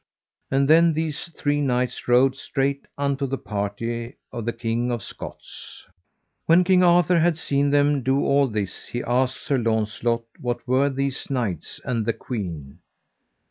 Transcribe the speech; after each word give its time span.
And 0.49 0.67
then 0.67 0.93
these 0.93 1.25
three 1.37 1.61
knights 1.61 2.07
rode 2.07 2.35
straight 2.35 2.87
unto 2.97 3.27
the 3.27 3.37
party 3.37 4.15
of 4.33 4.45
the 4.45 4.51
King 4.51 4.91
of 4.91 5.03
Scots. 5.03 5.85
When 6.47 6.63
King 6.63 6.81
Arthur 6.81 7.19
had 7.19 7.37
seen 7.37 7.69
them 7.69 8.01
do 8.01 8.19
all 8.25 8.47
this 8.47 8.87
he 8.87 9.03
asked 9.03 9.41
Sir 9.43 9.59
Launcelot 9.59 10.23
what 10.39 10.67
were 10.67 10.89
these 10.89 11.29
knights 11.29 11.79
and 11.85 12.03
that 12.07 12.17
queen. 12.17 12.79